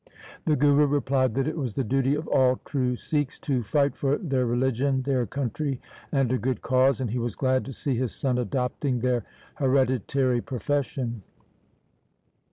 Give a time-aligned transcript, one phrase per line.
[0.45, 4.17] The Guru replied that it was the duty of all true Sikhs to fight for
[4.17, 5.79] their religion, their country,
[6.11, 9.25] and a good cause, and he was glad to see his son adopting their
[9.57, 11.21] hereditary profession.